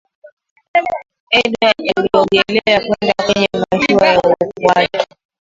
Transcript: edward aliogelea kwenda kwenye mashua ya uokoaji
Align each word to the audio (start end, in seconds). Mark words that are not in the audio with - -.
edward 1.39 1.75
aliogelea 1.97 2.79
kwenda 2.79 3.13
kwenye 3.25 3.47
mashua 3.53 4.07
ya 4.07 4.21
uokoaji 4.21 4.99